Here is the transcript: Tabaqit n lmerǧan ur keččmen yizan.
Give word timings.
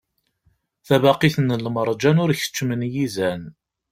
Tabaqit 0.87 1.35
n 1.41 1.55
lmerǧan 1.65 2.21
ur 2.23 2.31
keččmen 2.39 2.81
yizan. 2.93 3.41